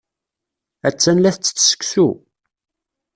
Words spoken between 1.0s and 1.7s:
la tettett